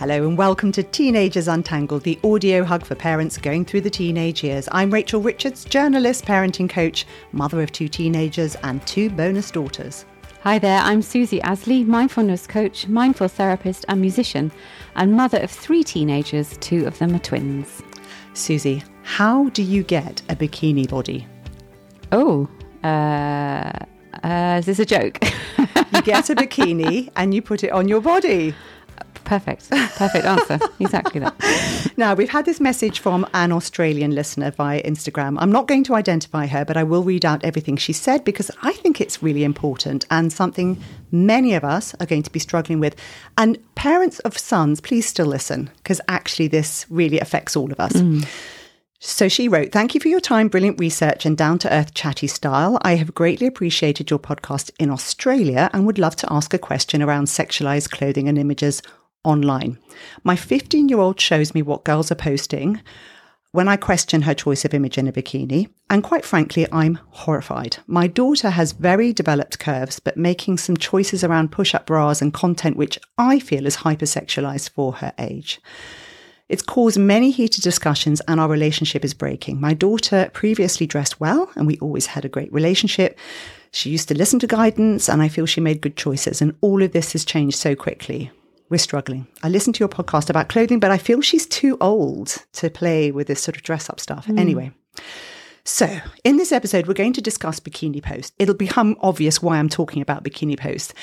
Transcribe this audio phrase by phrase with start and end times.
[0.00, 4.42] Hello and welcome to Teenagers Untangled, the audio hug for parents going through the teenage
[4.42, 4.66] years.
[4.72, 10.06] I'm Rachel Richards, journalist, parenting coach, mother of two teenagers and two bonus daughters.
[10.40, 14.50] Hi there, I'm Susie Ashfield, mindfulness coach, mindful therapist, and musician,
[14.96, 17.82] and mother of three teenagers, two of them are twins.
[18.32, 21.26] Susie, how do you get a bikini body?
[22.10, 22.48] Oh,
[22.82, 23.70] uh,
[24.24, 25.22] uh, is this a joke?
[25.58, 28.54] you get a bikini and you put it on your body.
[29.30, 29.70] Perfect.
[29.70, 30.58] Perfect answer.
[30.80, 31.34] exactly that.
[31.96, 35.36] Now, we've had this message from an Australian listener via Instagram.
[35.38, 38.50] I'm not going to identify her, but I will read out everything she said because
[38.62, 42.80] I think it's really important and something many of us are going to be struggling
[42.80, 42.96] with.
[43.38, 47.92] And parents of sons, please still listen because actually this really affects all of us.
[47.92, 48.26] Mm.
[48.98, 52.26] So she wrote, Thank you for your time, brilliant research, and down to earth chatty
[52.26, 52.78] style.
[52.82, 57.02] I have greatly appreciated your podcast in Australia and would love to ask a question
[57.02, 58.82] around sexualized clothing and images
[59.24, 59.78] online.
[60.24, 62.80] My 15 year old shows me what girls are posting
[63.52, 67.78] when I question her choice of image in a bikini, and quite frankly, I'm horrified.
[67.88, 72.32] My daughter has very developed curves, but making some choices around push up bras and
[72.32, 75.60] content which I feel is hypersexualized for her age.
[76.48, 79.60] It's caused many heated discussions, and our relationship is breaking.
[79.60, 83.18] My daughter previously dressed well, and we always had a great relationship.
[83.72, 86.84] She used to listen to guidance, and I feel she made good choices, and all
[86.84, 88.30] of this has changed so quickly
[88.70, 89.26] we're struggling.
[89.42, 93.10] I listened to your podcast about clothing, but I feel she's too old to play
[93.10, 94.26] with this sort of dress up stuff.
[94.26, 94.38] Mm.
[94.38, 94.72] Anyway.
[95.64, 98.32] So, in this episode, we're going to discuss Bikini Post.
[98.38, 100.94] It'll become obvious why I'm talking about Bikini Post.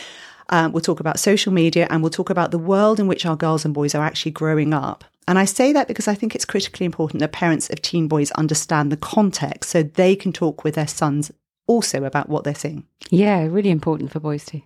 [0.50, 3.36] Um, we'll talk about social media and we'll talk about the world in which our
[3.36, 5.04] girls and boys are actually growing up.
[5.28, 8.32] And I say that because I think it's critically important that parents of teen boys
[8.32, 11.32] understand the context so they can talk with their sons
[11.68, 12.86] also about what they're seeing.
[13.10, 14.62] Yeah, really important for boys too.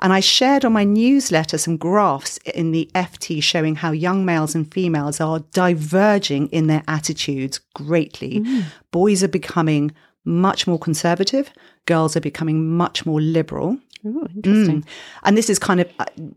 [0.00, 4.54] And I shared on my newsletter some graphs in the FT showing how young males
[4.54, 8.40] and females are diverging in their attitudes greatly.
[8.40, 8.64] Mm.
[8.90, 9.92] Boys are becoming
[10.24, 11.50] much more conservative,
[11.86, 13.78] girls are becoming much more liberal.
[14.04, 14.82] Ooh, interesting.
[14.82, 14.86] Mm.
[15.24, 15.90] And this is kind of,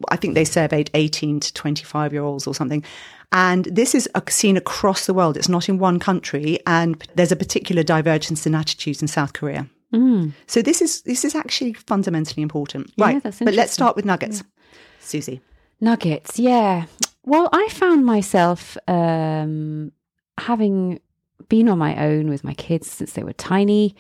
[0.10, 2.84] I think they surveyed 18 to 25 year olds or something.
[3.32, 5.38] And this is seen across the world.
[5.38, 6.60] It's not in one country.
[6.66, 9.68] And there's a particular divergence in attitudes in South Korea.
[9.94, 10.34] Mm.
[10.48, 13.24] So this is this is actually fundamentally important, yeah, right?
[13.24, 14.74] but let's start with nuggets, yeah.
[15.00, 15.42] Susie.
[15.82, 16.86] Nuggets, yeah.
[17.24, 19.92] Well, I found myself um,
[20.38, 21.00] having
[21.48, 23.96] been on my own with my kids since they were tiny,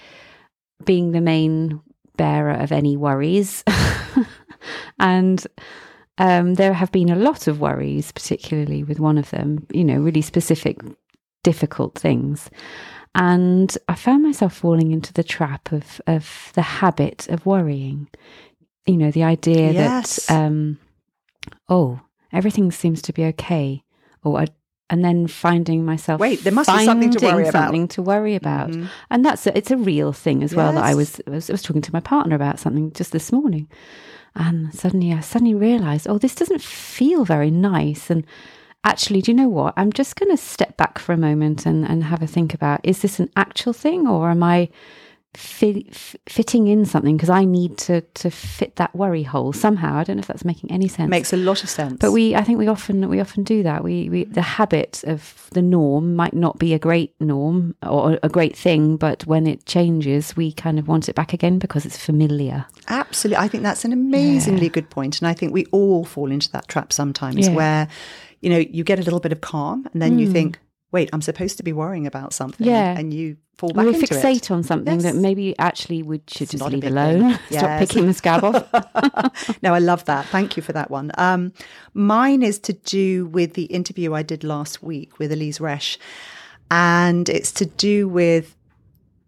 [0.83, 1.81] being the main
[2.17, 3.63] bearer of any worries,
[4.99, 5.45] and
[6.19, 9.65] um, there have been a lot of worries, particularly with one of them.
[9.73, 10.77] You know, really specific,
[11.43, 12.49] difficult things.
[13.15, 18.07] And I found myself falling into the trap of, of the habit of worrying.
[18.85, 20.27] You know, the idea yes.
[20.27, 20.79] that, um,
[21.67, 21.99] oh,
[22.31, 23.83] everything seems to be okay.
[24.23, 24.47] Or I,
[24.89, 28.35] and then finding myself wait there must be something to worry about something to worry
[28.35, 28.87] about mm-hmm.
[29.11, 30.57] and that's a, it's a real thing as yes.
[30.57, 33.11] well that I was, I was, I was talking to my partner about something just
[33.11, 33.69] this morning
[34.35, 38.25] and suddenly I suddenly realized oh this doesn't feel very nice and
[38.83, 39.73] actually, do you know what?
[39.77, 42.79] I'm just going to step back for a moment and, and have a think about
[42.83, 44.69] is this an actual thing or am I
[45.35, 49.97] fitting in something because I need to to fit that worry hole somehow.
[49.97, 51.09] I don't know if that's making any sense.
[51.09, 51.97] Makes a lot of sense.
[51.99, 53.83] But we, I think we often we often do that.
[53.83, 58.29] We, we the habit of the norm might not be a great norm or a
[58.29, 62.03] great thing, but when it changes, we kind of want it back again because it's
[62.03, 62.65] familiar.
[62.87, 64.69] Absolutely, I think that's an amazingly yeah.
[64.69, 67.53] good point, and I think we all fall into that trap sometimes yeah.
[67.53, 67.87] where
[68.41, 70.21] you know, you get a little bit of calm and then mm.
[70.21, 70.33] you hmm.
[70.33, 70.59] think,
[70.91, 72.65] wait, I'm supposed to be worrying about something.
[72.65, 72.97] Yeah.
[72.97, 74.51] And you fall back we into fixate it.
[74.51, 75.03] on something yes.
[75.03, 77.37] that maybe actually we should it's just leave alone.
[77.49, 77.61] Yes.
[77.61, 79.61] Stop picking the scab off.
[79.61, 80.25] no, I love that.
[80.27, 81.11] Thank you for that one.
[81.17, 81.51] Um,
[81.93, 85.97] mine is to do with the interview I did last week with Elyse Resch.
[86.71, 88.55] And it's to do with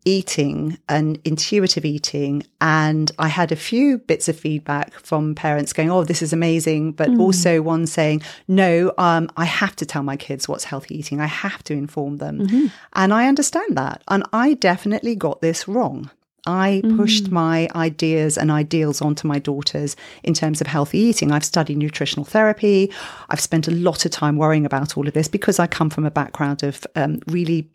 [0.06, 2.44] eating and intuitive eating.
[2.60, 6.94] And I had a few bits of feedback from parents going, Oh, this is amazing.
[6.94, 7.20] But mm.
[7.20, 11.20] also one saying, No, um, I have to tell my kids what's healthy eating.
[11.20, 12.40] I have to inform them.
[12.40, 12.68] Mm-hmm.
[12.94, 14.04] And I understand that.
[14.08, 16.10] And I definitely got this wrong.
[16.48, 17.32] I pushed mm.
[17.34, 21.32] my ideas and ideals onto my daughters in terms of healthy eating.
[21.32, 22.92] I've studied nutritional therapy.
[23.30, 26.06] I've spent a lot of time worrying about all of this because I come from
[26.06, 27.70] a background of um, really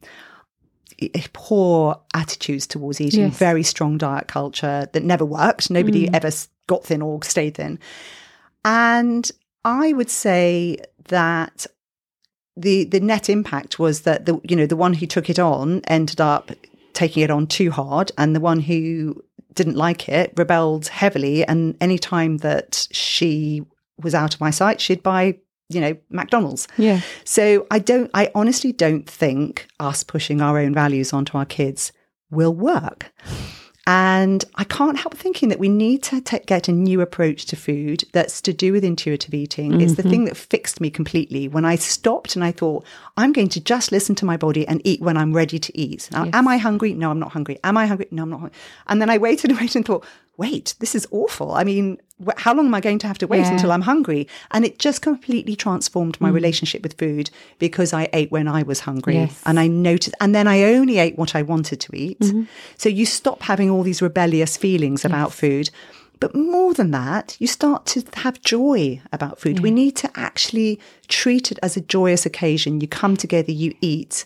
[1.33, 3.39] poor attitudes towards eating, yes.
[3.39, 5.71] very strong diet culture that never worked.
[5.71, 6.15] Nobody mm.
[6.15, 6.31] ever
[6.67, 7.79] got thin or stayed thin.
[8.65, 9.31] And
[9.65, 10.79] I would say
[11.09, 11.67] that
[12.57, 15.83] the the net impact was that the you know the one who took it on
[15.87, 16.51] ended up
[16.95, 19.23] taking it on too hard, and the one who
[19.53, 21.45] didn't like it rebelled heavily.
[21.45, 23.65] And any time that she
[24.03, 26.69] was out of my sight, she'd buy you know, McDonald's.
[26.77, 27.01] Yeah.
[27.25, 31.93] So I don't, I honestly don't think us pushing our own values onto our kids
[32.31, 33.13] will work.
[33.89, 37.57] And I can't help thinking that we need to t- get a new approach to
[37.57, 39.71] food that's to do with intuitive eating.
[39.71, 39.81] Mm-hmm.
[39.81, 42.85] It's the thing that fixed me completely when I stopped and I thought,
[43.17, 46.09] I'm going to just listen to my body and eat when I'm ready to eat.
[46.11, 46.35] Now, yes.
[46.35, 46.95] am I hungry?
[46.95, 47.61] No, I'm not hungry.
[47.63, 48.09] Am I hungry?
[48.11, 48.59] No, I'm not hungry.
[48.89, 50.05] And then I waited and waited and thought,
[50.37, 51.53] wait, this is awful.
[51.53, 53.53] I mean, wh- how long am I going to have to wait yeah.
[53.53, 54.29] until I'm hungry?
[54.51, 56.35] And it just completely transformed my mm.
[56.35, 59.43] relationship with food because I ate when I was hungry yes.
[59.47, 62.21] and I noticed, and then I only ate what I wanted to eat.
[62.21, 62.45] Mm-hmm.
[62.77, 65.11] So you stop having all these rebellious feelings yes.
[65.11, 65.71] about food.
[66.19, 69.57] But more than that, you start to have joy about food.
[69.57, 69.63] Yeah.
[69.63, 72.81] We need to actually treat it as a joyous occasion.
[72.81, 74.25] You come together, you eat,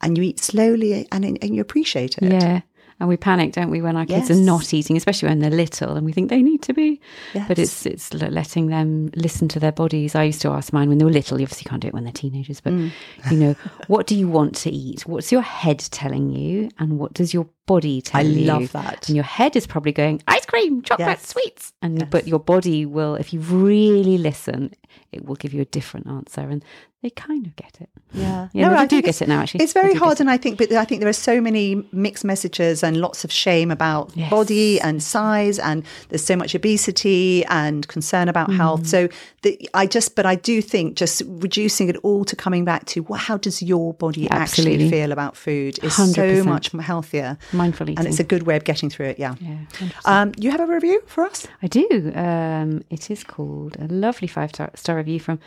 [0.00, 2.30] and you eat slowly and, and you appreciate it.
[2.32, 2.60] Yeah.
[3.02, 4.38] And we panic, don't we, when our kids yes.
[4.38, 7.00] are not eating, especially when they're little, and we think they need to be.
[7.34, 7.48] Yes.
[7.48, 10.14] But it's it's letting them listen to their bodies.
[10.14, 11.40] I used to ask mine when they were little.
[11.40, 12.92] You obviously can't do it when they're teenagers, but mm.
[13.28, 13.56] you know,
[13.88, 15.04] what do you want to eat?
[15.04, 18.48] What's your head telling you, and what does your body tell I you?
[18.48, 19.08] I love that.
[19.08, 21.28] And your head is probably going ice cream, chocolate, yes.
[21.28, 24.74] sweets, and but your body will, if you really listen,
[25.10, 26.42] it will give you a different answer.
[26.42, 26.62] And
[27.02, 27.90] they kind of get it.
[28.12, 29.40] Yeah, yeah, no, I do get it now.
[29.40, 32.24] Actually, it's very hard, and I think, but I think there are so many mixed
[32.24, 34.30] messages and lots of shame about yes.
[34.30, 38.56] body and size, and there's so much obesity and concern about mm.
[38.56, 38.86] health.
[38.86, 39.08] So
[39.42, 43.00] the, I just, but I do think just reducing it all to coming back to
[43.00, 44.74] well, how does your body Absolutely.
[44.74, 46.14] actually feel about food is 100%.
[46.14, 49.18] so much healthier, mindful eating, and it's a good way of getting through it.
[49.18, 49.34] Yeah.
[49.40, 49.56] yeah
[50.04, 51.46] um, you have a review for us?
[51.62, 52.12] I do.
[52.14, 55.38] Um, it is called a lovely five star review from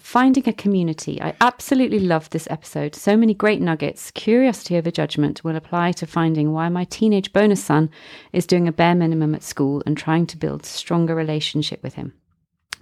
[0.00, 1.20] Finding a community.
[1.20, 2.94] I absolutely loved this episode.
[2.94, 4.10] So many great nuggets.
[4.12, 7.90] Curiosity over judgment will apply to finding why my teenage bonus son
[8.32, 12.12] is doing a bare minimum at school and trying to build stronger relationship with him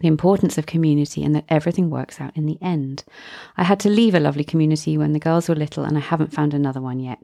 [0.00, 3.04] the importance of community and that everything works out in the end.
[3.56, 6.32] I had to leave a lovely community when the girls were little and I haven't
[6.32, 7.18] found another one yet.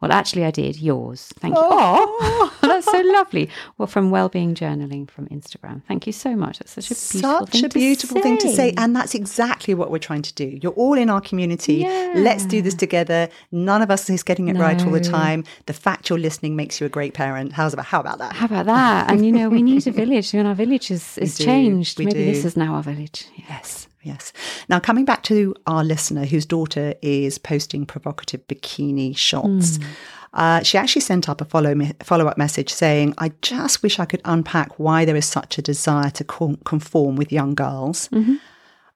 [0.00, 0.80] Well, actually, I did.
[0.80, 1.32] Yours.
[1.38, 1.60] Thank you.
[1.62, 3.48] Oh, that's so lovely.
[3.78, 5.82] Well, from Wellbeing Journaling from Instagram.
[5.86, 6.58] Thank you so much.
[6.58, 8.74] That's such a beautiful, such thing, a beautiful to thing to say.
[8.76, 10.58] And that's exactly what we're trying to do.
[10.62, 11.76] You're all in our community.
[11.76, 12.12] Yeah.
[12.16, 13.28] Let's do this together.
[13.50, 14.60] None of us is getting it no.
[14.60, 15.44] right all the time.
[15.66, 17.52] The fact you're listening makes you a great parent.
[17.52, 18.32] How's about how about that?
[18.32, 19.10] How about that?
[19.10, 20.34] And you know, we need a village.
[20.34, 21.98] And our village is, is changed.
[21.98, 22.32] We Maybe do.
[22.32, 23.26] this is now our village.
[23.48, 23.88] Yes.
[24.02, 24.32] Yes.
[24.68, 29.78] Now, coming back to our listener whose daughter is posting provocative bikini shots.
[29.78, 29.84] Mm.
[30.34, 33.98] Uh, she actually sent up a follow me- follow up message saying, "I just wish
[33.98, 38.08] I could unpack why there is such a desire to co- conform with young girls."
[38.08, 38.36] Mm-hmm.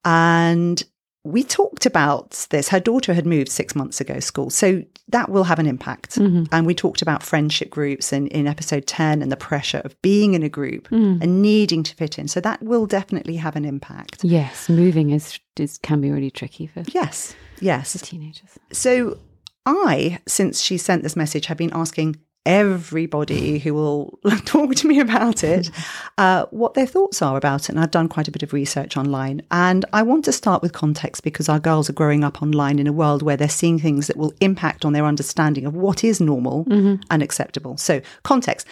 [0.04, 0.82] And
[1.26, 2.68] we talked about this.
[2.68, 4.48] Her daughter had moved six months ago, school.
[4.48, 6.16] So that will have an impact.
[6.16, 6.44] Mm-hmm.
[6.52, 10.34] And we talked about friendship groups in, in episode 10 and the pressure of being
[10.34, 11.20] in a group mm.
[11.20, 12.28] and needing to fit in.
[12.28, 14.22] So that will definitely have an impact.
[14.22, 17.98] Yes, moving is, is can be really tricky for Yes, yes.
[17.98, 18.58] For teenagers.
[18.72, 19.18] So
[19.66, 22.16] I, since she sent this message, have been asking
[22.46, 25.68] everybody who will talk to me about it
[26.18, 27.70] uh, what their thoughts are about it.
[27.70, 29.42] And I've done quite a bit of research online.
[29.50, 32.86] And I want to start with context because our girls are growing up online in
[32.86, 36.20] a world where they're seeing things that will impact on their understanding of what is
[36.20, 37.02] normal mm-hmm.
[37.10, 37.76] and acceptable.
[37.76, 38.66] So, context.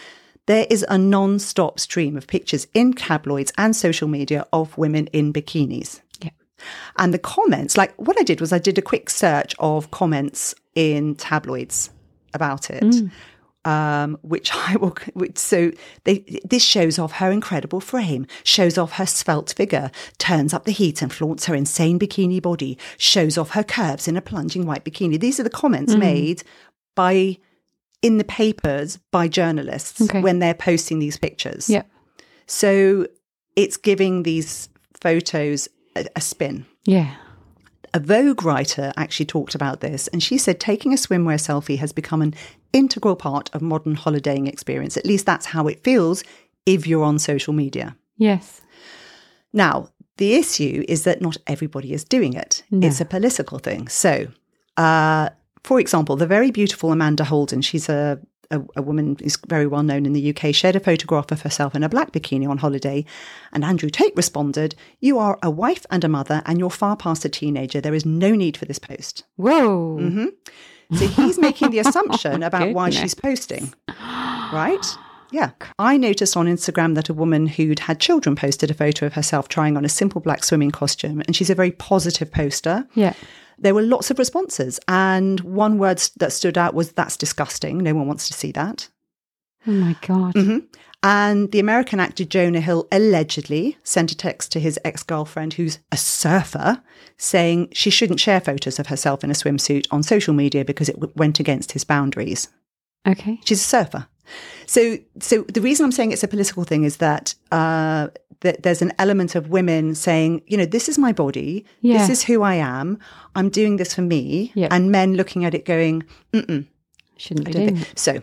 [0.47, 5.07] There is a non stop stream of pictures in tabloids and social media of women
[5.07, 6.03] in bikinis.
[6.99, 10.55] And the comments, like what I did was I did a quick search of comments
[10.75, 11.91] in tabloids
[12.33, 12.83] about it.
[12.83, 13.11] Mm
[13.65, 14.97] um, which I will.
[15.15, 15.73] Which, so
[16.05, 20.73] they, this shows off her incredible frame, shows off her svelte figure, turns up the
[20.73, 24.85] heat and flaunts her insane bikini body, shows off her curves in a plunging white
[24.85, 25.19] bikini.
[25.19, 26.01] These are the comments mm.
[26.01, 26.43] made
[26.95, 27.39] by
[28.03, 30.21] in the papers by journalists okay.
[30.21, 31.71] when they're posting these pictures.
[31.71, 31.85] Yeah.
[32.47, 33.07] So
[33.57, 34.69] it's giving these
[35.01, 36.67] photos a, a spin.
[36.85, 37.15] Yeah.
[37.93, 41.93] A Vogue writer actually talked about this, and she said taking a swimwear selfie has
[41.93, 42.35] become an
[42.73, 44.97] integral part of modern holidaying experience.
[44.97, 46.25] At least that's how it feels
[46.67, 47.97] if you're on social media.
[48.17, 48.61] Yes.
[49.53, 52.65] Now, the issue is that not everybody is doing it.
[52.71, 52.87] No.
[52.87, 53.89] It's a political thing.
[53.89, 54.29] So,
[54.77, 55.31] uh,
[55.63, 58.21] for example, the very beautiful Amanda Holden, she's a
[58.51, 61.75] a, a, woman who's very well known in the UK, shared a photograph of herself
[61.75, 63.05] in a black bikini on holiday.
[63.53, 67.25] And Andrew Tate responded, You are a wife and a mother, and you're far past
[67.25, 67.81] a teenager.
[67.81, 69.25] There is no need for this post.
[69.37, 69.99] Whoa.
[70.01, 70.97] Mm-hmm.
[70.97, 74.85] So he's making the assumption about why she's posting, right?
[75.33, 75.51] Yeah.
[75.79, 79.49] I noticed on Instagram that a woman who'd had children posted a photo of herself
[79.49, 82.87] trying on a simple black swimming costume, and she's a very positive poster.
[82.95, 83.15] Yeah
[83.59, 84.81] there were lots of responses.
[84.89, 87.79] And one word that stood out was, that's disgusting.
[87.79, 88.89] No one wants to see that.
[89.67, 90.35] Oh my God.
[90.35, 90.59] Mm-hmm.
[91.03, 95.79] And the American actor Jonah Hill allegedly sent a text to his ex girlfriend, who's
[95.93, 96.83] a surfer,
[97.19, 100.97] saying she shouldn't share photos of herself in a swimsuit on social media because it
[100.97, 102.49] w- went against his boundaries.
[103.07, 103.39] Okay.
[103.45, 104.07] She's a surfer.
[104.67, 108.09] So, so the reason I'm saying it's a political thing is that uh,
[108.41, 111.99] that there's an element of women saying, you know, this is my body, Yeah.
[111.99, 112.99] this is who I am,
[113.35, 114.69] I'm doing this for me, Yeah.
[114.71, 116.03] and men looking at it going,
[116.33, 116.67] mm
[117.17, 118.21] Shouldn't be doing think- so.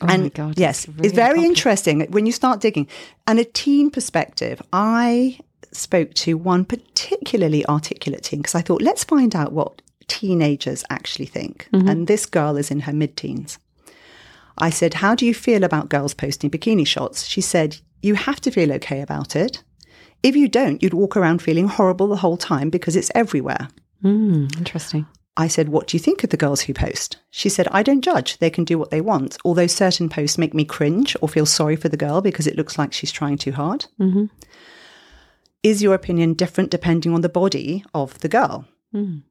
[0.00, 0.58] Oh and my God.
[0.58, 1.50] yes, really it's very complicated.
[1.58, 2.88] interesting when you start digging.
[3.26, 5.38] And a teen perspective, I
[5.72, 11.26] spoke to one particularly articulate teen because I thought, let's find out what teenagers actually
[11.26, 11.68] think.
[11.72, 11.88] Mm-hmm.
[11.88, 13.58] And this girl is in her mid teens.
[14.58, 17.26] I said, How do you feel about girls posting bikini shots?
[17.26, 19.62] She said, You have to feel okay about it.
[20.22, 23.68] If you don't, you'd walk around feeling horrible the whole time because it's everywhere.
[24.02, 25.06] Mm, interesting.
[25.36, 27.18] I said, What do you think of the girls who post?
[27.30, 28.38] She said, I don't judge.
[28.38, 29.36] They can do what they want.
[29.44, 32.78] Although certain posts make me cringe or feel sorry for the girl because it looks
[32.78, 33.86] like she's trying too hard.
[34.00, 34.30] Mhm.
[35.62, 38.66] Is your opinion different depending on the body of the girl?
[38.94, 39.22] Mm.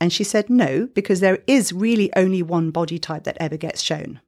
[0.00, 3.82] And she said, No, because there is really only one body type that ever gets
[3.82, 4.20] shown.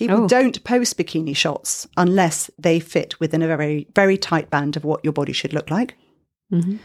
[0.00, 0.28] People Oh.
[0.28, 5.04] don't post bikini shots unless they fit within a very, very tight band of what
[5.04, 5.94] your body should look like.
[6.50, 6.78] Mhm.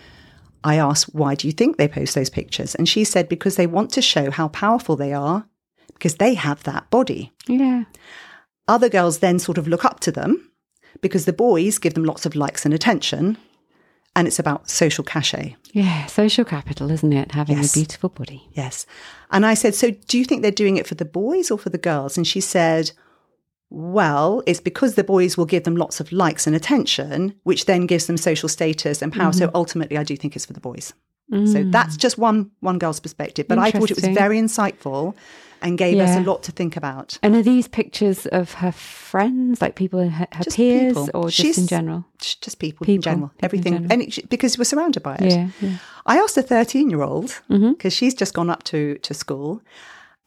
[0.66, 2.76] I asked, why do you think they post those pictures?
[2.76, 5.46] And she said, because they want to show how powerful they are,
[5.94, 7.32] because they have that body.
[7.48, 7.86] Yeah.
[8.68, 10.52] Other girls then sort of look up to them
[11.02, 13.38] because the boys give them lots of likes and attention.
[14.18, 15.56] And it's about social cachet.
[15.74, 16.06] Yeah.
[16.08, 17.32] Social capital, isn't it?
[17.34, 17.74] Having Yes.
[17.76, 18.48] a beautiful body.
[18.54, 18.86] Yes.
[19.30, 21.70] And I said, So do you think they're doing it for the boys or for
[21.70, 22.18] the girls?
[22.18, 22.92] And she said,
[23.78, 27.88] Well, it's because the boys will give them lots of likes and attention, which then
[27.88, 29.34] gives them social status and power.
[29.34, 30.94] So ultimately, I do think it's for the boys.
[31.46, 33.48] So that's just one one girl's perspective.
[33.50, 35.14] But I thought it was very insightful
[35.62, 37.18] and gave us a lot to think about.
[37.24, 41.10] And are these pictures of her friends, like people in her, her peers, people.
[41.16, 42.06] or just She's- in general?
[42.20, 43.92] Just people, in People, general, people in everything, general.
[43.92, 45.32] and it, because we're surrounded by it.
[45.32, 45.48] Yeah.
[45.62, 45.78] yeah.
[46.06, 47.72] I asked a 13 year old Mhm.
[47.72, 49.62] because she's just gone up to, to school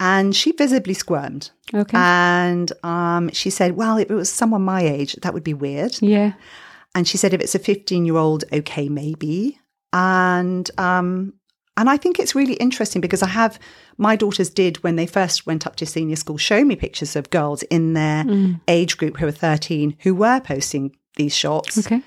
[0.00, 1.50] and she visibly squirmed.
[1.74, 1.96] Okay.
[1.96, 5.96] And um, she said, Well, if it was someone my age, that would be weird.
[6.00, 6.32] yeah.
[6.94, 9.58] And she said, If it's a 15 year old, okay, maybe.
[9.92, 11.34] And, um,
[11.76, 13.58] and I think it's really interesting because I have
[13.98, 17.30] my daughters did when they first went up to senior school show me pictures of
[17.30, 18.60] girls in their Mm.
[18.68, 22.02] age group who were 13 who were posting these shots, Okay.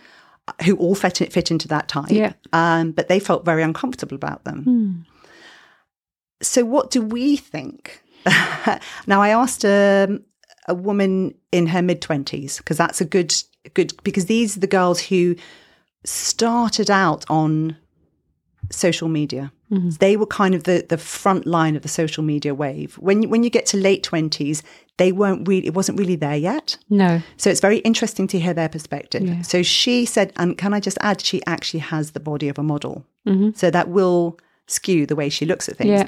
[0.66, 2.12] who all fit, fit into that type.
[2.12, 2.34] Yeah.
[2.52, 4.64] Um, but they felt very uncomfortable about them.
[4.64, 4.92] Hmm.
[6.42, 8.02] So, what do we think?
[9.08, 10.22] now, I asked um,
[10.68, 13.34] a woman in her mid twenties because that's a good,
[13.74, 15.36] good because these are the girls who
[16.04, 17.78] started out on
[18.70, 19.52] social media.
[19.72, 19.98] Mhm.
[20.00, 22.96] They were kind of the the front line of the social media wave.
[23.00, 24.64] When you- when you get to late twenties,
[24.98, 25.68] they weren't really.
[25.68, 26.78] It wasn't really there yet.
[26.90, 27.22] No.
[27.38, 29.24] So it's very interesting to hear their perspective.
[29.24, 29.42] Yeah.
[29.42, 32.64] So she said, and can I just add, she actually has the body of a
[32.64, 33.06] model.
[33.28, 33.56] Mhm.
[33.58, 34.38] So that will
[34.72, 35.90] skew the way she looks at things.
[35.90, 36.08] Yeah.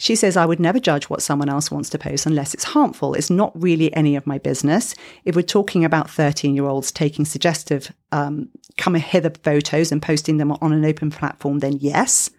[0.00, 3.14] She says, I would never judge what someone else wants to post unless it's harmful.
[3.14, 4.94] It's not really any of my business.
[5.24, 10.36] If we're talking about 13 year olds taking suggestive, um, come hither photos and posting
[10.36, 12.30] them on an open platform, then yes,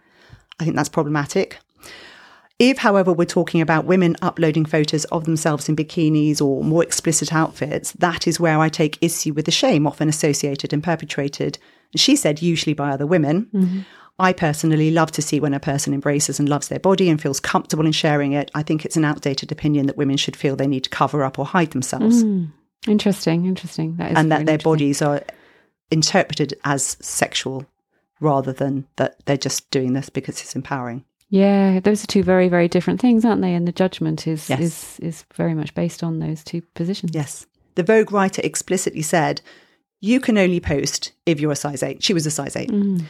[0.59, 1.59] I think that's problematic.
[2.59, 7.33] If, however, we're talking about women uploading photos of themselves in bikinis or more explicit
[7.33, 11.57] outfits, that is where I take issue with the shame often associated and perpetrated,
[11.95, 13.47] she said, usually by other women.
[14.19, 17.39] I personally love to see when a person embraces and loves their body and feels
[17.39, 18.51] comfortable in sharing it.
[18.53, 21.39] I think it's an outdated opinion that women should feel they need to cover up
[21.39, 22.51] or hide themselves Mm.
[22.87, 23.45] Interesting.
[23.45, 23.95] Interesting.
[23.97, 25.21] That is and that their bodies are
[25.91, 27.65] interpreted as sexual
[28.19, 31.03] rather than that they're just doing this because it's empowering.
[31.29, 33.53] Yeah, those are two very, very different things, aren't they?
[33.53, 34.59] And the judgment is Yes.
[34.59, 37.11] is is very much based on those two positions.
[37.13, 37.45] Yes.
[37.75, 39.41] The Vogue writer explicitly said,
[40.01, 42.01] you can only post if you're a size eight.
[42.03, 42.69] She was a size eight.
[42.71, 43.03] Mm.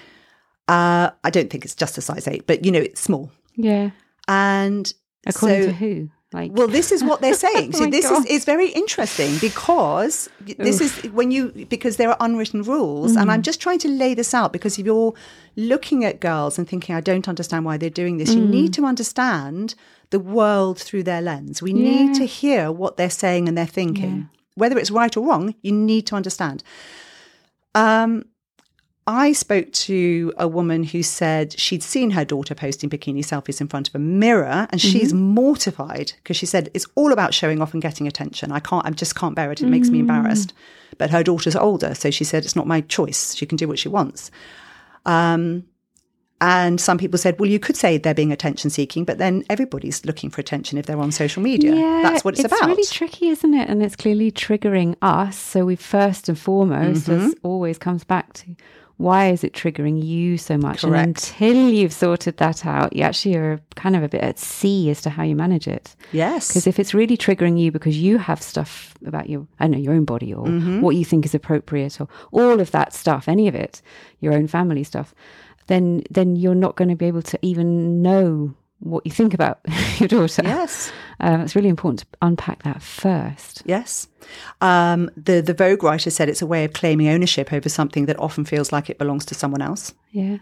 [0.70, 3.32] Uh, I don't think it's just a size eight, but you know, it's small.
[3.56, 3.90] Yeah.
[4.28, 4.94] And
[5.26, 6.10] According so, to who?
[6.32, 7.72] Like well, this is what they're saying.
[7.74, 12.10] Oh so my this is it's very interesting because this is when you because there
[12.10, 13.34] are unwritten rules, and Mm.
[13.34, 15.16] I'm just trying to lay this out because if you're
[15.56, 18.50] looking at girls and thinking, I don't understand why they're doing this, you Mm.
[18.52, 19.74] need to understand
[20.12, 21.64] the world through their lens.
[21.64, 25.56] We need to hear what they're saying and they're thinking, whether it's right or wrong.
[25.64, 26.64] You need to understand.
[27.74, 28.26] Um,
[29.12, 33.68] I spoke to a woman who said she'd seen her daughter posting bikini selfies in
[33.68, 37.74] front of a mirror and she's mortified because she said it's all about showing off
[37.74, 38.52] and getting attention.
[38.52, 39.62] I can't, I just can't bear it.
[39.62, 40.54] It makes me embarrassed.
[41.00, 41.96] But her daughter's older.
[41.96, 43.34] So she said it's not my choice.
[43.34, 44.30] She can do what she wants.
[45.06, 45.64] Um,
[46.42, 50.06] And some people said, well, you could say they're being attention seeking, but then everybody's
[50.06, 51.74] looking for attention if they're on social media.
[52.04, 52.70] That's what it's, it's about.
[52.70, 53.68] It's really tricky, isn't it?
[53.70, 55.36] And it's clearly triggering us.
[55.36, 57.26] So we first and foremost, Mm-hmm.
[57.26, 58.56] as always comes back to
[59.00, 60.82] why is it triggering you so much?
[60.82, 61.08] Correct.
[61.08, 64.90] And until you've sorted that out, you actually are kind of a bit at sea
[64.90, 65.96] as to how you manage it.
[66.12, 66.50] yes.
[66.50, 69.78] Because if it's really triggering you because you have stuff about your, I don't know,
[69.78, 70.82] your own body or Mm-hmm.
[70.82, 73.82] what you think is appropriate or all of that stuff, any of it,
[74.20, 75.16] your own family stuff,
[75.68, 79.60] then then you're not going to be able to even know what you think about
[80.00, 80.42] your daughter.
[80.44, 80.92] yes.
[81.20, 83.62] Um, it's really important to unpack that first.
[83.66, 84.08] Yes.
[84.62, 88.20] Um, the, the Vogue writer said it's a way of claiming ownership over something that
[88.20, 89.94] often feels like it belongs to someone else.
[90.12, 90.38] Yeah.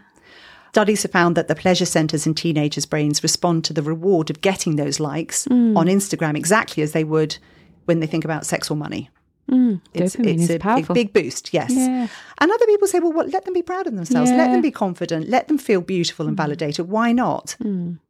[0.72, 4.40] Studies have found that the pleasure centers in teenagers' brains respond to the reward of
[4.40, 7.38] getting those likes on Instagram exactly as they would
[7.86, 9.10] when they think about sex or money.
[9.50, 10.94] Mm, It's, it's a big, powerful.
[10.94, 11.70] big boost, yes.
[11.74, 12.06] Yeah.
[12.40, 14.30] And other people say, well, what, let them be proud of themselves.
[14.30, 14.48] Let Yeah.
[14.48, 14.52] Mm.
[14.52, 15.28] them be confident.
[15.28, 16.88] Let them feel beautiful and validated.
[16.88, 17.56] Why not?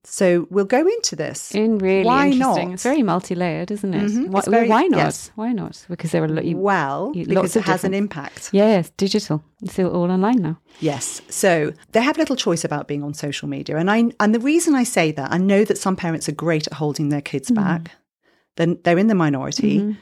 [0.05, 1.55] So we'll go into this.
[1.55, 2.69] In really Why interesting.
[2.69, 2.75] not?
[2.75, 4.11] It's very multi-layered, isn't it?
[4.11, 4.29] Mhm.
[4.31, 4.99] Why, very- why not?
[4.99, 5.31] yes.
[5.37, 5.85] Why not?
[5.89, 8.51] Because there are lo- you, well, you- because it has an different- impact.
[8.53, 9.43] yeah, it's digital.
[9.63, 10.57] It's all all online now.
[10.81, 11.21] Yes.
[11.29, 13.77] So they have little choice about being on social media.
[13.77, 16.67] And I and the reason I say that, I know that some parents are great
[16.67, 17.93] at holding their kids back.
[18.57, 19.97] Then they're in the minority.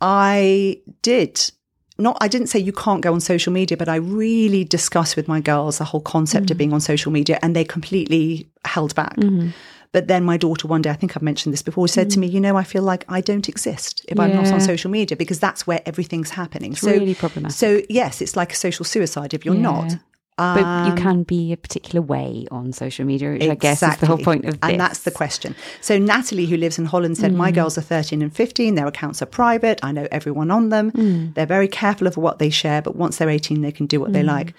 [0.00, 1.50] I did
[1.98, 5.28] not I didn't say you can't go on social media, but I really discussed with
[5.28, 6.58] my girls the whole concept of mm.
[6.58, 9.16] being on social media and they completely held back.
[9.16, 9.50] Mm-hmm.
[9.92, 12.22] But then my daughter one day, I think I've mentioned this before, said to mm.
[12.22, 15.16] me, you know, I feel like I don't exist if I'm not on social media
[15.16, 16.72] because that's where everything's happening.
[16.72, 17.56] It's really problematic.
[17.56, 19.62] So yes, it's like a social suicide if you're Yeah.
[19.62, 19.96] not.
[20.38, 23.96] But you Um, can be a particular way on social media, which I guess is
[23.96, 24.70] the whole point of this.
[24.70, 25.54] And that's the question.
[25.80, 27.36] So Natalie, who lives in Holland, said, Mm.
[27.36, 28.74] My girls are 13 and 15.
[28.74, 29.80] Their accounts are private.
[29.82, 30.90] I know everyone on them.
[30.92, 31.32] Mm.
[31.34, 34.12] They're very careful of what they share, but once they're 18, they can do what
[34.12, 34.26] they Mm.
[34.26, 34.54] like.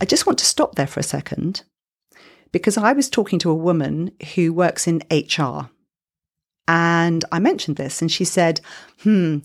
[0.00, 1.62] I just want to stop there for a second
[2.50, 5.70] because I was talking to a woman who works in HR.
[6.66, 8.60] And I mentioned this, and she said,
[9.02, 9.38] Hmm,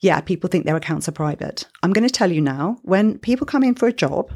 [0.00, 1.66] yeah, people think their accounts are private.
[1.82, 4.30] I'm going to tell you now when people come in for a job,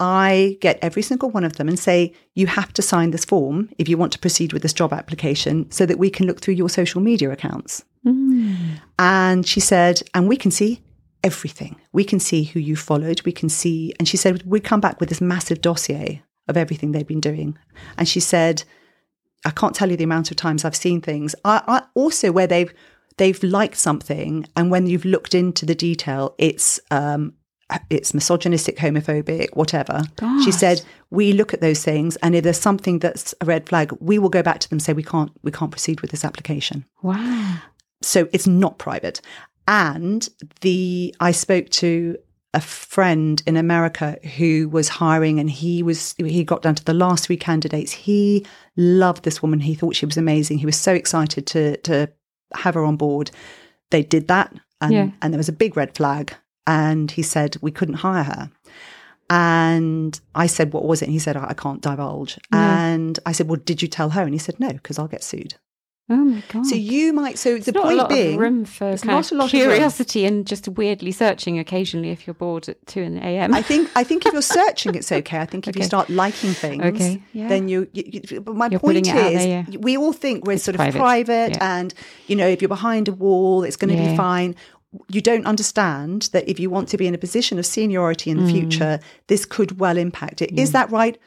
[0.00, 3.70] I get every single one of them and say, you have to sign this form
[3.78, 6.54] if you want to proceed with this job application so that we can look through
[6.54, 7.84] your social media accounts.
[8.04, 8.80] Mm.
[8.98, 10.82] And she said, and we can see
[11.22, 11.80] everything.
[11.92, 13.22] We can see who you followed.
[13.24, 16.92] We can see, and she said, we come back with this massive dossier of everything
[16.92, 17.56] they've been doing.
[17.96, 18.64] And she said,
[19.46, 21.34] I can't tell you the amount of times I've seen things.
[21.44, 22.72] I, I also where they've
[23.16, 27.34] they've liked something, and when you've looked into the detail, it's um,
[27.70, 30.02] Uh, it's misogynistic, homophobic, whatever.
[30.44, 33.92] She said we look at those things, and if there's something that's a red flag,
[34.00, 36.24] we will go back to them and say we can't we can't proceed with this
[36.24, 36.84] application.
[37.02, 37.58] Wow.
[38.02, 39.20] So it's not private.
[39.66, 40.28] And
[40.60, 42.18] the I spoke to
[42.52, 46.92] a friend in America who was hiring and he was he got down to the
[46.94, 47.92] last three candidates.
[47.92, 48.46] He
[48.76, 49.60] loved this woman.
[49.60, 50.58] He thought she was amazing.
[50.58, 52.10] He was so excited to to
[52.54, 53.30] have her on board.
[53.90, 55.10] They did that and Yeah.
[55.22, 56.34] and there was a big red flag
[56.66, 58.50] and he said we couldn't hire her.
[59.30, 61.06] And I said, What was it?
[61.06, 62.38] And he said, I can't divulge.
[62.52, 62.86] Yeah.
[62.88, 64.22] And I said, Well, did you tell her?
[64.22, 65.54] And he said, No, because I'll get sued.
[66.10, 66.66] Oh my god.
[66.66, 69.52] So you might, so the not point being, room for there's not a lot of
[69.54, 69.62] room.
[69.70, 73.54] curiosity and just weirdly searching occasionally if you're bored at two in the a.m.
[73.54, 75.38] I think I think if you're searching, it's okay.
[75.38, 77.48] I think if you start liking things, Okay, yeah.
[77.48, 77.88] then you.
[77.94, 79.78] you, you but my You're point putting it out is, there, yeah.
[79.78, 81.78] we all think we're It's sort of private, yeah.
[81.78, 81.94] and
[82.26, 84.56] you know, if you're behind a wall, it's going to be fine.
[85.08, 88.36] You don't understand that if you want to be in a position of seniority in
[88.38, 88.52] the Mm.
[88.52, 90.56] future, this could well impact it.
[90.58, 91.18] Is that right?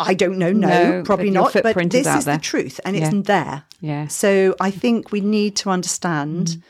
[0.00, 0.52] I don't know.
[0.52, 1.52] No, No, probably but not.
[1.62, 2.36] But is this is there.
[2.36, 3.20] the truth, and it's Yeah.
[3.24, 3.62] there.
[3.80, 4.06] yeah.
[4.08, 6.62] So I think we need to understand.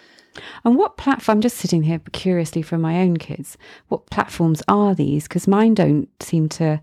[0.65, 1.39] And what platform?
[1.39, 3.57] I'm just sitting here curiously for my own kids.
[3.89, 5.25] What platforms are these?
[5.29, 6.81] Because mine don't seem to,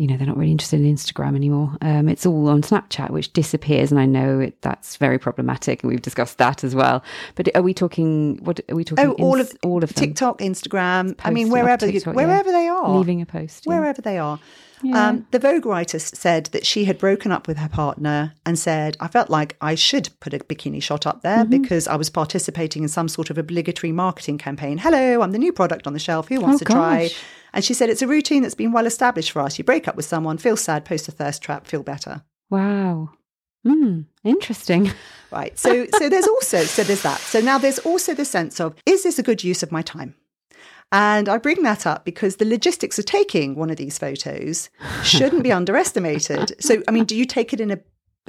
[0.00, 1.76] you know, they're not really interested in Instagram anymore.
[1.82, 5.90] Um, it's all on Snapchat, which disappears, and I know it, that's very problematic, and
[5.92, 7.04] we've discussed that as well.
[7.34, 8.38] But are we talking?
[8.42, 9.04] What are we talking?
[9.04, 10.02] Oh, all ins- of all of them.
[10.02, 11.16] TikTok, Instagram.
[11.22, 12.16] I mean, wherever TikTok, yeah.
[12.16, 13.66] wherever they are, leaving a post.
[13.66, 13.78] yeah.
[13.78, 14.40] wherever they are.
[14.82, 15.08] Yeah.
[15.08, 18.96] Um, the Vogue writer said that she had broken up with her partner and said,
[19.00, 21.62] I felt like I should put a bikini shot up there Mm-hmm.
[21.62, 24.78] because I was participating in some sort of obligatory marketing campaign.
[24.78, 26.28] Hello, I'm the new product on the shelf.
[26.28, 27.10] Who wants Oh, to try?
[27.52, 29.58] And she said, It's a routine that's been well established for us.
[29.58, 32.22] You break up with someone, feel sad, post a thirst trap, feel better.
[32.48, 33.10] Wow.
[33.66, 34.02] Hmm.
[34.24, 34.90] Interesting.
[35.30, 35.58] Right.
[35.58, 37.18] So so there's also so there's that.
[37.20, 40.14] So now there's also the sense of is this a good use of my time?
[40.92, 44.70] And I bring that up because the logistics of taking one of these photos
[45.04, 46.52] shouldn't be underestimated.
[46.62, 47.78] So I mean, do you take it in a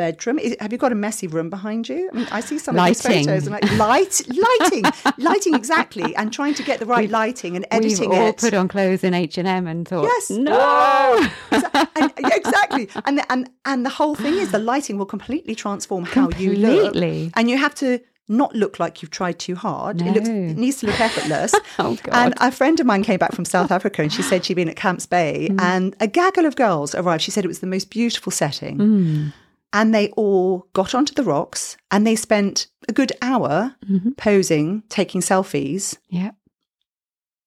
[0.02, 0.40] bedroom.
[0.40, 2.10] Is, have you got a messy room behind you?
[2.12, 4.84] I mean, I see some of these photos and like light, lighting,
[5.18, 8.38] lighting exactly, and trying to get the right lighting and editing We've all it.
[8.38, 10.30] put on clothes in H and M and thought, Yes.
[10.30, 11.30] no.
[11.96, 12.90] and, exactly.
[13.06, 16.56] And the, and and the whole thing is the lighting will completely transform how you
[16.56, 17.32] look, Completely.
[17.36, 18.00] and you have to
[18.32, 20.02] not look like you've tried too hard.
[20.02, 21.54] It looks it needs to look effortless.
[21.80, 22.10] Oh, God.
[22.14, 24.70] And a friend of mine came back from South Africa, and she said she'd been
[24.70, 25.62] at Camps Bay, Mm.
[25.62, 27.22] and a gaggle of girls arrived.
[27.24, 28.78] She said it was the most beautiful setting.
[28.78, 29.34] Mm.
[29.74, 34.12] And they all got onto the rocks and they spent a good hour Mm-hmm.
[34.18, 36.32] posing, taking selfies, Yeah.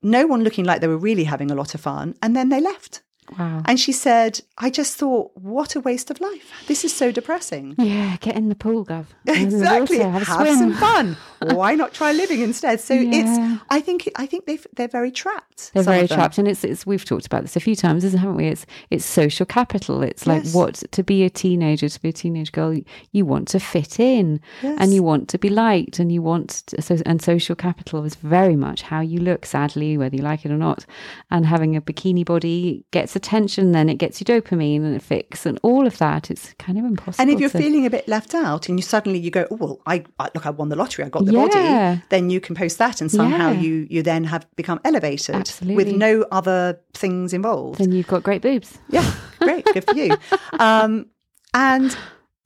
[0.02, 2.14] no one looking like they were really having a lot of fun.
[2.22, 3.02] And then they left.
[3.38, 3.62] Wow.
[3.64, 6.52] And she said, I just thought, what a waste of life.
[6.66, 7.74] This is so depressing.
[7.78, 9.06] Yeah, get in the pool, Gov.
[9.26, 9.98] Exactly.
[9.98, 11.16] water, Have, have some fun.
[11.40, 12.80] Why not try living instead?
[12.80, 13.10] So Yeah.
[13.12, 15.72] it's, I think, I think they they're very trapped.
[15.74, 18.36] They're very trapped, and it's, it's we've talked about this a few times, isn't haven't
[18.36, 18.46] we?
[18.46, 20.02] It's it's social capital.
[20.02, 20.54] It's like Yes.
[20.54, 22.74] what to be a teenager, to be a teenage girl.
[23.12, 24.76] You want to fit in, Yes.
[24.80, 28.14] and you want to be liked, and you want to, so and social capital is
[28.14, 29.44] very much how you look.
[29.46, 30.86] Sadly, whether you like it or not,
[31.30, 35.46] and having a bikini body gets attention, then it gets you dopamine and a fix,
[35.46, 36.30] and all of that.
[36.30, 37.20] It's kind of impossible.
[37.22, 39.56] And if you're to- feeling a bit left out, and you suddenly you go, oh
[39.56, 41.46] well, I, I look, I won the lottery, I got the Yeah.
[41.94, 42.02] body.
[42.10, 43.60] Then you can post that, and somehow Yeah.
[43.60, 47.78] you you then have become elevated with no other things involved.
[47.78, 48.78] then you've got great boobs.
[48.90, 50.16] Yeah, great, good for you.
[50.58, 51.06] Um,
[51.54, 51.96] and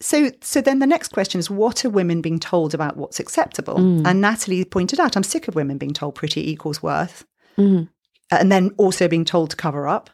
[0.01, 3.77] so, so then the next question is, what are women being told about what's acceptable?
[4.07, 7.25] And Natalie pointed out, I'm sick of women being told pretty equals worth,
[7.57, 7.89] Mhm.
[8.31, 10.11] and then also being told to cover up.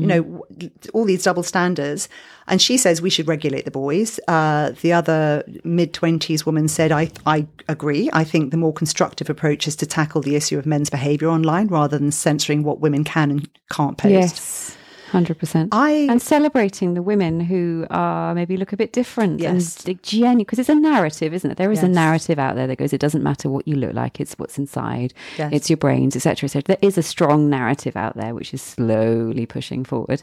[0.00, 0.46] You know,
[0.92, 2.08] all these double standards.
[2.46, 4.18] And she says we should regulate the boys.
[4.28, 8.10] Uh, the other mid 20s woman said, I, I agree.
[8.12, 11.68] I think the more constructive approach is to tackle the issue of men's behaviour online
[11.68, 14.12] rather than censoring what women can and can't post.
[14.12, 14.76] Yes,
[15.14, 15.68] hundred percent.
[15.72, 19.84] I and celebrating the women who are maybe look a bit different Yes.
[19.86, 22.76] and genuine because it's a narrative isn't it there is a narrative out there that
[22.76, 25.50] goes it doesn't matter what you look like it's what's inside Yes.
[25.56, 29.46] it's your brains etc etc there is a strong narrative out there which is slowly
[29.46, 30.22] pushing forward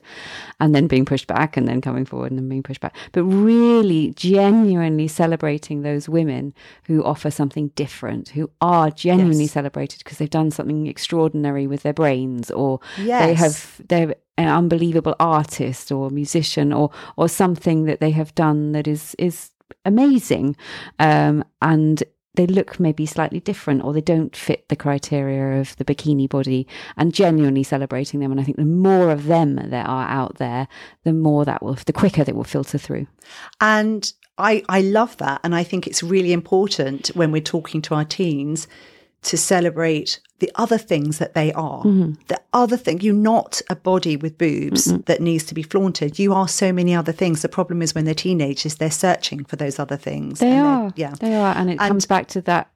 [0.60, 3.24] and then being pushed back and then coming forward and then being pushed back but
[3.24, 6.54] really genuinely celebrating those women
[6.88, 9.52] who offer something different who are genuinely Yes.
[9.54, 12.80] celebrated because they've done something extraordinary with their brains or
[13.28, 18.72] they have they're an unbelievable artist or musician or or something that they have done
[18.74, 19.52] that is is
[19.86, 20.56] amazing.
[21.00, 22.04] Um and
[22.36, 26.66] they look maybe slightly different or they don't fit the criteria of the bikini body
[26.96, 28.32] and genuinely celebrating them.
[28.32, 30.68] And i think the more of them there are out there
[31.04, 33.08] the more that will the quicker that will filter through.
[33.60, 35.40] And I, I love that.
[35.44, 38.68] And I think it's really important when we're talking to our teens
[39.24, 41.84] to celebrate the other things that they are.
[41.84, 42.14] Mm-hmm.
[42.28, 46.20] The other thing, you're not a body with boobs that needs to be flaunted.
[46.20, 47.42] You are so many other things.
[47.42, 50.40] The problem is when they're teenagers, they're searching for those other things.
[50.40, 51.14] they are Yeah.
[51.20, 52.68] they are and it And- comes back to that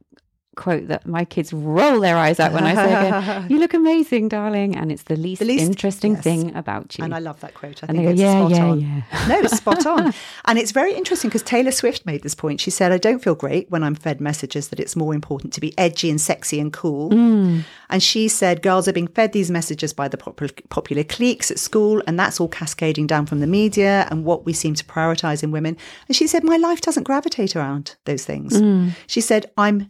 [0.55, 4.27] quote that my kids roll their eyes at when i say again, you look amazing
[4.29, 6.23] darling and it's the least, The least- interesting yes.
[6.23, 7.83] thing about you And I love that quote.
[7.83, 8.79] I And think they go, it's "Yeah, spot yeah, on.
[8.81, 10.13] yeah." No, it's spot on.
[10.45, 12.61] And it's very interesting because Taylor Swift made this point.
[12.61, 15.61] She said, I don't feel great when I'm fed messages that it's more important to
[15.61, 17.09] be edgy and sexy and cool.
[17.11, 17.63] Mm.
[17.89, 21.59] And she said, girls are being fed these messages by the popular, popular cliques at
[21.59, 25.43] school, and that's all cascading down from the media and what we seem to prioritize
[25.43, 25.77] in women.
[26.07, 28.53] And she said, my life doesn't gravitate around those things.
[28.53, 28.91] Mm.
[29.07, 29.87] She said, I'm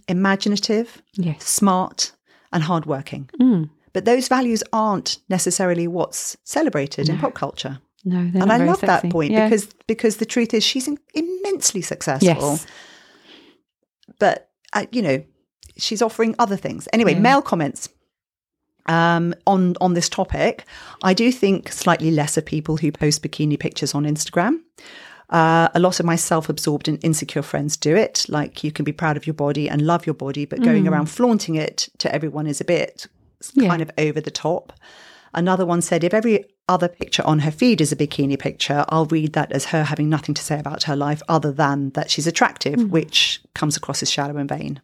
[0.55, 2.11] imaginative, yes smart,
[2.51, 3.29] and hardworking.
[3.39, 3.69] Mm.
[3.93, 7.79] But those values aren't necessarily what's celebrated in pop culture.
[8.03, 9.45] no they're And I love that point Yeah.
[9.49, 12.27] because because the truth is she's immensely successful.
[12.27, 12.65] yes
[14.19, 15.23] But uh, you know,
[15.77, 16.87] she's offering other things.
[16.93, 17.21] Anyway, Yeah.
[17.21, 17.89] male comments
[18.87, 20.65] um, on on this topic.
[21.03, 24.59] I do think slightly less of people who post bikini pictures on Instagram.
[25.29, 28.25] Uh, a lot of my self-absorbed and insecure friends do it.
[28.29, 31.07] Like you can be proud of your body and love your body, but going around
[31.07, 33.07] flaunting it to everyone is a bit
[33.43, 33.63] Mm.
[33.63, 33.69] Yeah.
[33.69, 34.71] kind of over the top.
[35.33, 39.05] Another one said, if every other picture on her feed is a bikini picture, I'll
[39.05, 42.25] read that as her having nothing to say about her life other than that she's
[42.27, 42.89] attractive, Mm.
[42.89, 44.81] which comes across as shallow and vain.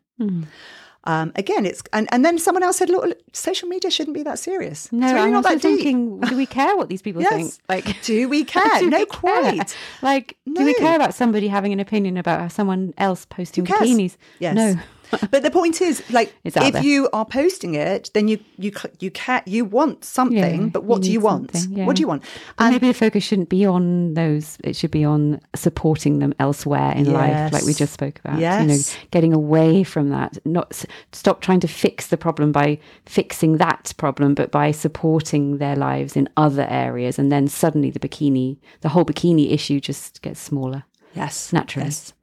[1.06, 4.38] Um, again, it's and, and then someone else said, "Look, social media shouldn't be that
[4.38, 4.92] serious.
[4.92, 5.80] no it's really i'm not also that deep.
[5.82, 7.32] thinking do we care what these people Yes.
[7.34, 8.80] think like Do we care?
[8.80, 9.20] do no, we care?
[9.20, 9.78] quite.
[10.04, 14.56] like do we care about somebody having an opinion about someone else posting bikinis Yes.
[14.56, 14.76] no
[15.32, 16.84] but the point is, like, if there.
[16.84, 20.98] you are posting it, then you you you can you want something, Yeah, but what
[21.00, 21.52] you do you want?
[21.70, 21.86] yeah.
[21.86, 22.24] What do you want?
[22.58, 24.58] And maybe the focus shouldn't be on those.
[24.64, 28.40] It should be on supporting them elsewhere in life, like we just spoke about.
[28.40, 28.62] Yes.
[28.62, 30.38] You know, getting away from that.
[30.46, 35.76] Not stop trying to fix the problem by fixing that problem, but by supporting their
[35.76, 37.20] lives in other areas.
[37.20, 40.84] And then suddenly the bikini, the whole bikini issue, just gets smaller.
[41.14, 41.52] Yes.
[41.52, 41.88] Naturally.
[41.88, 42.14] Yes.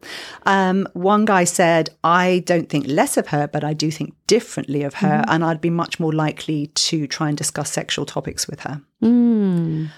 [0.47, 4.83] Um, one guy said, I don't think less of her, but I do think differently
[4.83, 5.09] of her.
[5.23, 5.31] Mm-hmm.
[5.31, 8.81] And I'd be much more likely to try and discuss sexual topics with her.
[9.03, 9.91] Mm.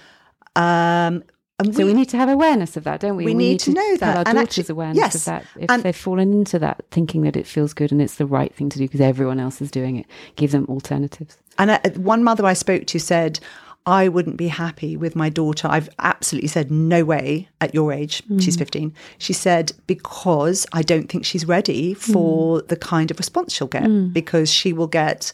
[0.55, 1.23] Um,
[1.71, 3.23] So we, need to have awareness of that, don't we?
[3.25, 4.17] we need to know that.
[4.17, 5.15] our And daughters actually- awareness yes.
[5.15, 5.45] of that.
[5.59, 8.53] If And- they've fallen into that, thinking that it feels good and it's the right
[8.55, 11.37] thing to do because everyone else is doing it, give them alternatives.
[11.59, 13.39] And uh, one mother I spoke to said,
[13.85, 15.67] I wouldn't be happy with my daughter.
[15.67, 18.21] I've absolutely said, no way at your age.
[18.39, 18.59] She's mm.
[18.59, 18.93] 15.
[19.17, 22.67] She said, because I don't think she's ready for mm.
[22.67, 24.13] the kind of response she'll get, mm.
[24.13, 25.33] because she will get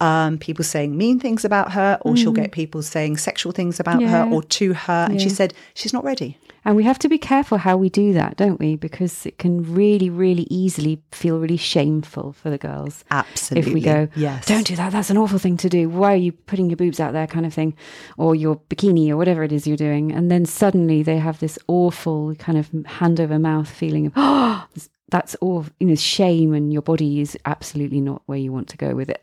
[0.00, 4.02] um, people saying mean things about her, or she'll get people saying sexual things about
[4.02, 5.06] her or to her.
[5.10, 6.38] And she said, she's not ready.
[6.64, 8.76] And we have to be careful how we do that, don't we?
[8.76, 13.04] Because it can really, really easily feel really shameful for the girls.
[13.10, 13.70] Absolutely.
[13.70, 14.46] If we go, yes.
[14.46, 15.88] don't do that, that's an awful thing to do.
[15.88, 17.74] Why are you putting your boobs out there, kind of thing,
[18.16, 20.12] or your bikini, or whatever it is you're doing?
[20.12, 24.66] And then suddenly they have this awful kind of hand over mouth feeling of, oh,
[25.12, 28.76] that's all, you know, shame, and your body is absolutely not where you want to
[28.76, 29.20] go with it.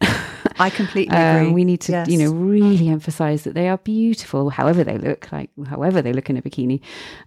[0.59, 1.51] I completely Um, agree.
[1.53, 5.49] we need to, you know, really emphasize that they are beautiful, however they look, like
[5.67, 6.79] however they look in a bikini.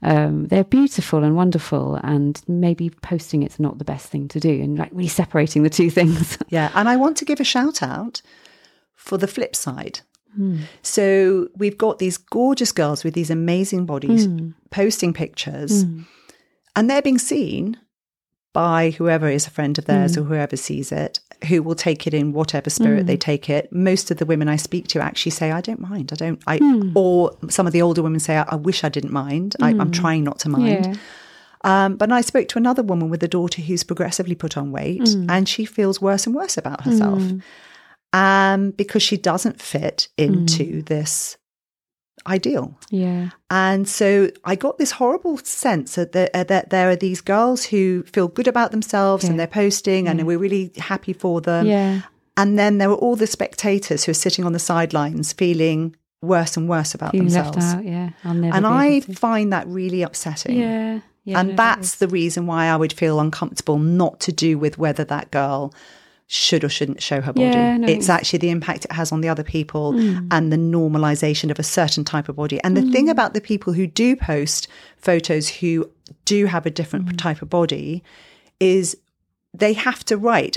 [0.02, 4.62] Um, they're beautiful and wonderful, and maybe posting it's not the best thing to do,
[4.62, 6.38] and like really separating the two things.
[6.48, 8.22] Yeah, and I want to give a shout out
[8.94, 10.00] for the flip side.
[10.36, 10.60] Hmm.
[10.82, 14.50] So we've got these gorgeous girls with these amazing bodies Hmm.
[14.70, 15.84] posting pictures,
[16.76, 17.76] and they're being seen
[18.52, 20.20] by whoever is a friend of theirs Hmm.
[20.20, 23.72] or whoever sees it, who will take it in whatever spirit they take it.
[23.72, 26.10] Most of the women I speak to actually say, "I don't mind.
[26.12, 26.92] I don't." I Hmm.
[26.94, 29.56] or some of the older women say, "I, I wish I didn't mind.
[29.62, 30.94] I, I'm trying not to mind." Yeah.
[31.64, 35.08] Um, but I spoke to another woman with a daughter who's progressively put on weight
[35.28, 37.22] and she feels worse and worse about herself
[38.12, 41.36] um, because she doesn't fit into this
[42.26, 42.78] ideal.
[42.90, 43.30] Yeah.
[43.50, 47.64] And so I got this horrible sense that there, uh, that there are these girls
[47.66, 51.66] who feel good about themselves and they're posting and we're really happy for them.
[51.66, 52.02] Yeah.
[52.36, 56.56] And then there were all the spectators who are sitting on the sidelines feeling worse
[56.56, 57.58] and worse about Feeling themselves.
[57.74, 57.84] out.
[57.84, 58.10] Yeah.
[58.24, 58.56] I'll never.
[58.56, 60.56] And I find that really upsetting.
[60.58, 61.00] Yeah.
[61.24, 61.38] Yeah.
[61.40, 64.76] and no, that's is- the reason why I would feel uncomfortable, not to do with
[64.78, 65.72] whether that girl
[66.34, 67.46] should or shouldn't show her body.
[67.48, 70.28] Yeah, no, it's actually the impact it has on the other people Mm.
[70.30, 72.58] and the normalization of a certain type of body.
[72.64, 74.66] And the thing about the people who do post
[74.96, 75.90] photos who
[76.24, 77.18] do have a different Mm.
[77.18, 78.02] type of body
[78.60, 78.96] is
[79.52, 80.56] they have to write,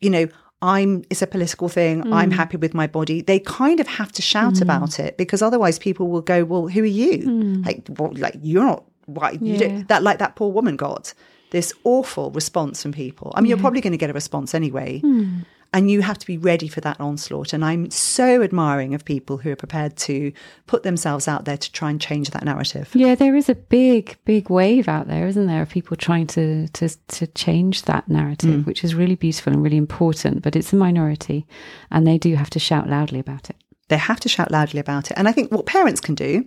[0.00, 0.26] you know,
[0.60, 2.02] I'm it's a political thing.
[2.12, 2.34] I'm Mm.
[2.34, 3.20] happy with my body.
[3.20, 6.82] They kind of have to shout about it because otherwise people will go, "Well, who
[6.82, 7.62] are you?
[7.64, 9.58] Like, well, like you're not why you Mm.
[9.58, 11.14] Don't, that like that poor woman got
[11.52, 13.32] this awful response from people.
[13.34, 15.40] I mean, you're probably going to get a response anyway, Hmm.
[15.74, 17.52] and you have to be ready for that onslaught.
[17.54, 20.32] And I'm so admiring of people who are prepared to
[20.66, 22.90] put themselves out there to try and change that narrative.
[22.94, 26.68] Yeah, there is a big, big wave out there, isn't there, of people trying to
[26.68, 26.88] to
[27.18, 30.42] to change that narrative, which is really beautiful and really important.
[30.42, 31.46] But it's a minority,
[31.90, 33.56] and they do have to shout loudly about it.
[33.88, 35.18] They have to shout loudly about it.
[35.18, 36.46] And I think what parents can do,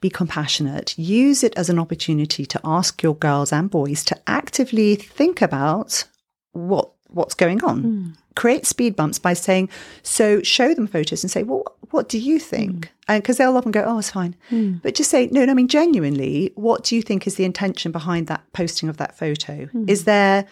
[0.00, 4.96] be compassionate, use it as an opportunity to ask your girls and boys to actively
[4.96, 6.04] think about
[6.52, 7.82] what what's going on.
[7.82, 8.08] Hmm.
[8.36, 9.68] Create speed bumps by saying,
[10.02, 12.86] so show them photos and say, well, what do you think?
[12.86, 12.92] Hmm.
[13.08, 14.36] Uh, and because they'll often go, oh, it's fine.
[14.48, 14.74] Hmm.
[14.82, 17.90] But just say, no, no, I mean, genuinely, what do you think is the intention
[17.90, 19.68] behind that posting of that photo?
[19.88, 20.46] Is there,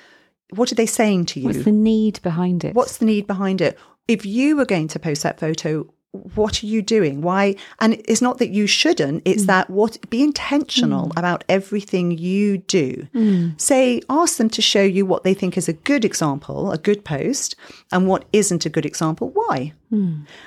[0.50, 1.46] what are they saying to you?
[1.46, 2.74] What's the need behind it?
[2.74, 3.78] What's the need behind it?
[4.08, 7.20] If you were going to post that photo, what are you doing?
[7.20, 7.54] Why?
[7.80, 9.48] And it's not that you shouldn't, it's mm.
[9.48, 11.18] that what be intentional mm.
[11.18, 13.06] about everything you do.
[13.14, 13.60] Mm.
[13.60, 17.04] Say, ask them to show you what they think is a good example, a good
[17.04, 17.56] post,
[17.92, 19.74] and what isn't a good example, why.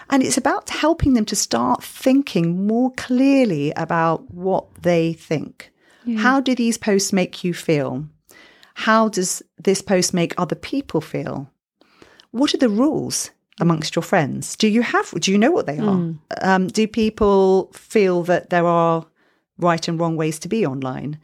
[0.10, 5.72] And it's about helping them to start thinking more clearly about what they think.
[6.18, 8.08] How do these posts make you feel?
[8.74, 11.52] How does this post make other people feel?
[12.32, 14.56] What are the rules amongst your friends?
[14.56, 15.12] Do you have?
[15.20, 16.16] Do you know what they are?
[16.42, 19.06] Um, do people feel that there are
[19.58, 21.20] right and wrong ways to be online?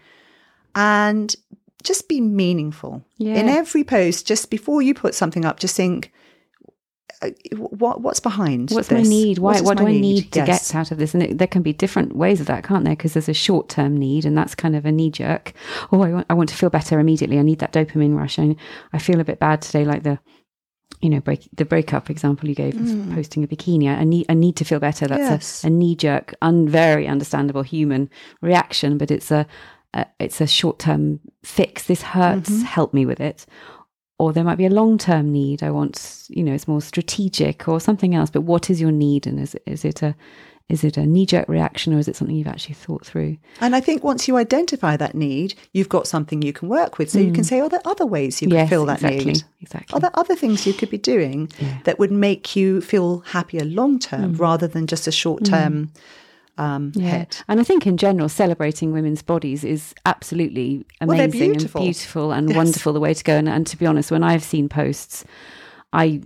[0.75, 1.35] And
[1.83, 3.03] just be meaningful
[3.35, 4.27] in every post.
[4.27, 6.11] Just before you put something up, just think.
[7.23, 8.69] uh, What what's behind?
[8.69, 9.39] What's my need?
[9.39, 9.53] Why?
[9.53, 10.69] What What do I need to Yes.
[10.71, 11.13] get out of this?
[11.15, 12.95] And it, there can be different ways of that, can't there?
[12.95, 15.53] Because there's a short term need, and that's kind of a knee jerk.
[15.91, 17.39] Oh, I want, I want to feel better immediately.
[17.39, 18.37] I need that dopamine rush.
[18.37, 18.55] And
[18.93, 20.19] I feel a bit bad today, like the,
[21.01, 23.87] you know, break the breakup example you gave of posting a bikini.
[23.87, 25.07] I need, I need to feel better.
[25.07, 25.31] That's Mm.
[25.31, 25.63] Yes.
[25.63, 28.09] a, a knee jerk, un, very understandable human
[28.41, 29.45] reaction, but it's a,
[29.93, 31.83] a it's a short term fix.
[31.85, 32.49] This hurts.
[32.49, 32.65] Mm-hmm.
[32.65, 33.45] Help me with it
[34.19, 35.61] or there might be a long term need.
[35.61, 38.29] I want, you know, it's more strategic or something else.
[38.29, 40.15] But what is your need, and is is it a
[40.69, 43.37] is it a knee jerk reaction or is it something you've actually thought through?
[43.61, 47.09] And I think once you identify that need, you've got something you can work with.
[47.09, 48.59] So you can say, oh, there are other ways you can Mm.
[48.59, 49.43] Yes, fill that exactly, need.
[49.61, 49.93] exactly.
[49.93, 51.49] Are there other things you could be doing
[51.85, 54.39] that would make you feel happier long term Mm.
[54.39, 55.91] rather than just a short term
[56.57, 57.43] um, hit?
[57.47, 61.81] And I think in general, celebrating women's bodies is absolutely Well, amazing beautiful.
[61.81, 62.57] and beautiful and Yes.
[62.57, 63.35] wonderful the way to go.
[63.37, 65.23] And, and to be honest, when I've seen posts,
[65.93, 66.21] I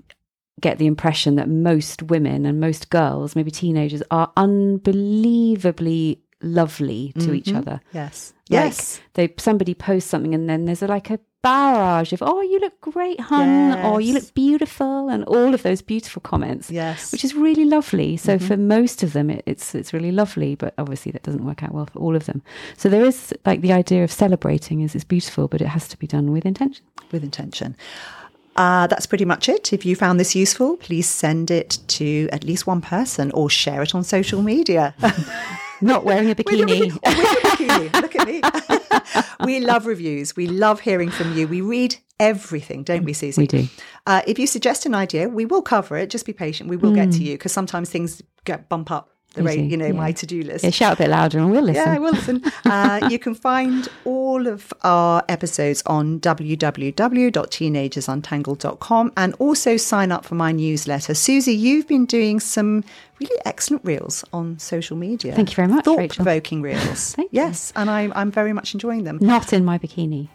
[0.60, 7.34] get the impression that most women and most girls, maybe teenagers, are unbelievably lovely to
[7.34, 7.80] each other.
[7.94, 8.34] Yes.
[8.50, 9.00] Like, Yes.
[9.14, 12.80] they somebody posts something and then there's a, like a barrage of oh you look
[12.82, 17.12] great hun or you look beautiful and all of those beautiful comments Yes.
[17.12, 18.46] which is really lovely so Mm-hmm.
[18.48, 21.74] for most of them it, it's it's really lovely but obviously that doesn't work out
[21.74, 22.44] well for all of them
[22.78, 25.98] so there is like the idea of celebrating is it's beautiful but it has to
[25.98, 27.76] be done with intention with intention.
[28.56, 29.72] Uh, that's pretty much it.
[29.72, 33.82] If you found this useful, please send it to at least one person or share
[33.82, 34.94] it on social media.
[35.82, 38.02] not wearing a bikini a bikini.
[38.02, 38.42] Look at me.
[39.46, 40.36] we love reviews.
[40.36, 41.48] We love hearing from you.
[41.48, 43.42] We read everything, don't we, Susie?
[43.42, 43.68] We do.
[44.06, 46.10] Uh, if you suggest an idea, we will cover it.
[46.10, 46.70] Just be patient.
[46.70, 49.86] We will get to you because sometimes things get bump up the rate, you know,
[49.88, 49.92] yeah.
[49.94, 50.64] my to-do list.
[50.64, 52.42] yeah, shout a bit louder and we'll listen Yeah, I will listen.
[52.66, 60.36] Uh, you can find all of our episodes on www.teenagersuntangled.com and also sign up for
[60.36, 61.14] my newsletter.
[61.14, 62.84] Susie, you've been doing some
[63.20, 65.34] really excellent reels on social media.
[65.36, 65.98] Thank you very much, Rachel.
[66.08, 67.14] Thought-provoking reels.
[67.16, 67.42] Thank you.
[67.42, 69.18] yes, and I'm, I'm very much enjoying them.
[69.22, 70.28] not in my bikini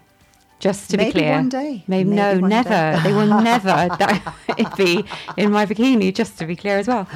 [0.59, 1.85] just to Maybe be clear Maybe one day.
[1.87, 2.98] maybe, Maybe no never day.
[3.02, 5.04] they will never that, be
[5.37, 7.06] in my bikini just to be clear as well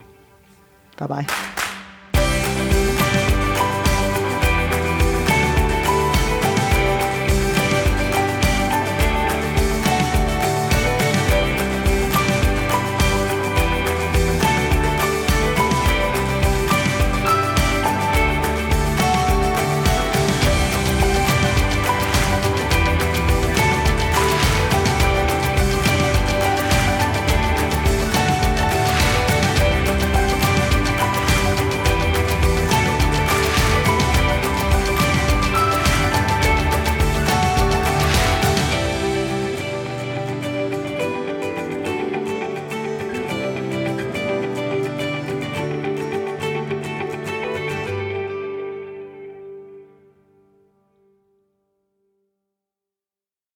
[0.97, 1.27] Bye bye.